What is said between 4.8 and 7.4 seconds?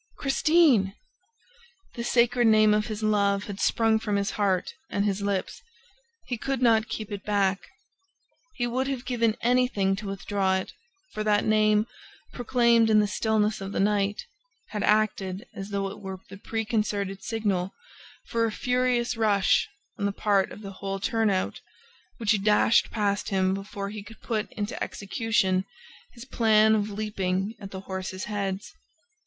and his lips. He could not keep it